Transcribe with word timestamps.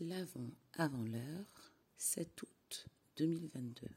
L'avant 0.00 0.50
avant 0.74 1.04
l'heure, 1.04 1.72
7 1.96 2.42
août 2.42 2.86
2022. 3.16 3.88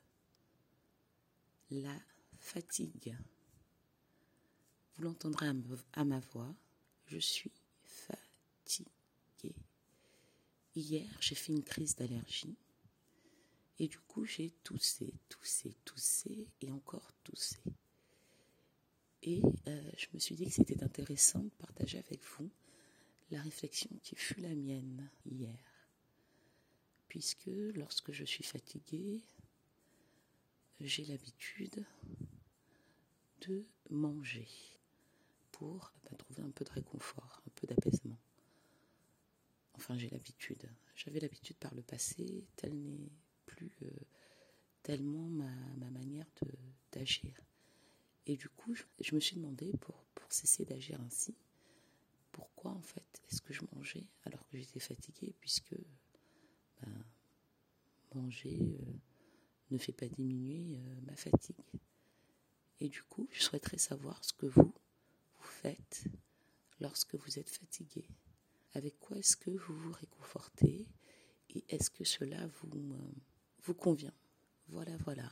La 1.72 1.94
fatigue. 2.40 3.18
Vous 4.96 5.04
l'entendrez 5.04 5.52
à 5.92 6.06
ma 6.06 6.20
voix, 6.20 6.56
je 7.08 7.18
suis 7.18 7.52
fatiguée. 7.84 8.88
Hier, 10.74 11.06
j'ai 11.20 11.36
fait 11.36 11.52
une 11.52 11.66
crise 11.66 11.98
d'allergie 11.98 12.56
et 13.78 13.90
du 13.90 14.00
coup, 14.00 14.24
j'ai 14.24 14.52
toussé, 14.64 15.14
toussé, 15.28 15.76
toussé 15.84 16.48
et 16.62 16.72
encore 16.72 17.12
toussé. 17.26 17.62
Et 19.24 19.42
euh, 19.68 19.92
je 19.98 20.08
me 20.14 20.20
suis 20.20 20.36
dit 20.36 20.46
que 20.46 20.54
c'était 20.54 20.82
intéressant 20.82 21.44
de 21.44 21.50
partager 21.60 21.98
avec 21.98 22.24
vous 22.24 22.50
la 23.32 23.42
réflexion 23.42 23.90
qui 24.02 24.16
fut 24.16 24.40
la 24.40 24.56
mienne 24.56 25.10
hier 25.26 25.69
puisque 27.20 27.52
lorsque 27.76 28.14
je 28.14 28.24
suis 28.24 28.46
fatiguée, 28.46 29.22
j'ai 30.80 31.04
l'habitude 31.04 31.86
de 33.42 33.66
manger 33.90 34.48
pour 35.52 35.92
bah, 36.06 36.16
trouver 36.18 36.44
un 36.44 36.50
peu 36.52 36.64
de 36.64 36.70
réconfort, 36.70 37.42
un 37.46 37.52
peu 37.56 37.68
d'apaisement. 37.68 38.18
Enfin, 39.74 39.98
j'ai 39.98 40.08
l'habitude. 40.08 40.72
J'avais 40.96 41.20
l'habitude 41.20 41.58
par 41.58 41.76
le 41.76 41.82
passé, 41.82 42.46
telle 42.56 42.82
n'est 42.82 43.12
plus 43.46 43.74
euh, 43.82 43.90
tellement 44.82 45.28
ma, 45.28 45.52
manière 45.92 46.26
d'agir. 46.94 47.38
Et 48.28 48.38
du 48.38 48.48
coup, 48.48 48.74
je, 49.02 49.14
me 49.14 49.20
suis 49.20 49.36
demandé, 49.36 49.74
pour, 49.82 50.06
pour 50.16 50.32
cesser 50.32 50.64
d'agir 50.64 51.02
ainsi, 51.02 51.36
pourquoi 52.32 52.72
en 52.72 52.82
fait 52.82 53.22
est-ce 53.28 53.42
que 53.42 53.52
je 53.52 53.64
mangeais 53.74 54.08
alors 54.24 54.48
que 54.48 54.58
j'étais 54.58 54.80
fatiguée, 54.80 55.36
puisque 55.42 55.76
ben, 55.76 56.09
euh, 58.28 58.94
ne 59.72 59.78
fait 59.78 59.94
pas 59.94 60.08
diminuer 60.08 60.78
euh, 60.78 61.02
ma 61.06 61.16
fatigue. 61.16 61.56
Et 62.80 62.90
du 62.90 63.04
coup, 63.04 63.28
je 63.32 63.44
souhaiterais 63.44 63.78
savoir 63.78 64.24
ce 64.24 64.34
que 64.34 64.46
vous, 64.46 64.74
vous 65.36 65.48
faites 65.48 66.06
lorsque 66.80 67.16
vous 67.16 67.40
êtes 67.40 67.50
fatigué. 67.50 68.08
Avec 68.74 69.00
quoi 69.00 69.18
est-ce 69.18 69.36
que 69.36 69.50
vous 69.50 69.76
vous 69.76 69.92
réconfortez 69.92 70.88
et 71.50 71.66
est-ce 71.70 71.90
que 71.90 72.04
cela 72.04 72.48
vous, 72.48 72.94
euh, 72.94 73.12
vous 73.64 73.74
convient? 73.74 74.14
Voilà, 74.68 74.96
voilà. 74.98 75.32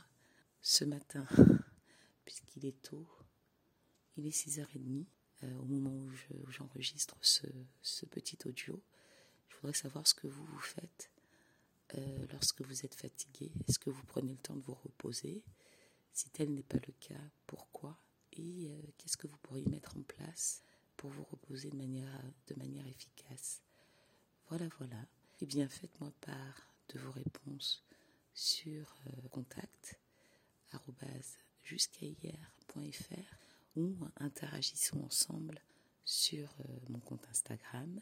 Ce 0.60 0.84
matin, 0.84 1.26
puisqu'il 2.24 2.66
est 2.66 2.82
tôt, 2.82 3.06
il 4.16 4.26
est 4.26 4.30
6h30, 4.30 5.06
au 5.60 5.64
moment 5.66 5.94
où 5.94 6.10
j'enregistre 6.50 7.16
ce, 7.20 7.46
ce 7.80 8.06
petit 8.06 8.36
audio, 8.44 8.82
je 9.48 9.54
voudrais 9.56 9.72
savoir 9.72 10.04
ce 10.04 10.14
que 10.14 10.26
vous 10.26 10.44
vous 10.44 10.58
faites 10.58 11.12
euh, 11.96 12.26
lorsque 12.32 12.60
vous 12.62 12.84
êtes 12.84 12.94
fatigué 12.94 13.50
Est-ce 13.66 13.78
que 13.78 13.90
vous 13.90 14.04
prenez 14.04 14.32
le 14.32 14.38
temps 14.38 14.56
de 14.56 14.62
vous 14.62 14.74
reposer? 14.74 15.42
Si 16.12 16.28
tel 16.30 16.52
n'est 16.52 16.62
pas 16.62 16.78
le 16.86 16.92
cas, 17.00 17.20
pourquoi? 17.46 17.96
Et 18.32 18.68
euh, 18.70 18.82
qu'est-ce 18.96 19.16
que 19.16 19.26
vous 19.26 19.38
pourriez 19.38 19.66
mettre 19.66 19.96
en 19.96 20.02
place 20.02 20.62
pour 20.96 21.10
vous 21.10 21.24
reposer 21.24 21.70
de 21.70 21.76
manière, 21.76 22.22
de 22.48 22.54
manière 22.56 22.86
efficace? 22.86 23.62
Voilà, 24.48 24.68
voilà. 24.78 25.06
Eh 25.40 25.46
bien, 25.46 25.68
faites-moi 25.68 26.12
part 26.20 26.68
de 26.88 26.98
vos 26.98 27.12
réponses 27.12 27.84
sur 28.34 28.96
euh, 29.06 29.28
contact 29.28 29.98
jusqu'à 31.62 32.06
hier.fr 32.06 33.36
ou 33.76 33.96
interagissons 34.16 35.02
ensemble 35.04 35.60
sur 36.04 36.54
mon 36.88 37.00
compte 37.00 37.26
Instagram. 37.30 38.00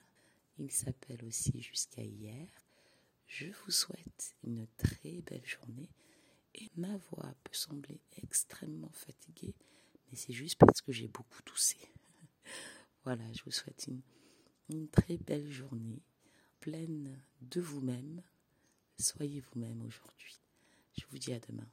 Il 0.59 0.71
s'appelle 0.71 1.25
aussi 1.25 1.63
jusqu'à 1.63 2.03
hier. 2.03 2.49
Je 3.27 3.47
vous 3.47 3.71
souhaite 3.71 4.35
une 4.45 4.67
très 4.77 5.21
belle 5.23 5.45
journée 5.45 5.91
et 6.55 6.71
ma 6.77 6.97
voix 6.97 7.35
peut 7.45 7.53
sembler 7.53 8.01
extrêmement 8.23 8.93
fatiguée, 8.93 9.55
mais 10.09 10.17
c'est 10.17 10.33
juste 10.33 10.57
parce 10.57 10.81
que 10.81 10.93
j'ai 10.93 11.09
beaucoup 11.09 11.43
toussé. 11.43 11.77
voilà, 13.05 13.31
je 13.33 13.43
vous 13.45 13.51
souhaite 13.51 13.87
une, 13.89 14.01
une 14.71 14.89
très 14.89 15.17
belle 15.19 15.51
journée, 15.51 16.03
pleine 16.61 17.21
de 17.43 17.61
vous-même. 17.61 18.23
Soyez 18.99 19.41
vous-même 19.41 19.83
aujourd'hui. 19.83 20.41
Je 20.97 21.05
vous 21.11 21.19
dis 21.19 21.33
à 21.33 21.41
demain. 21.41 21.69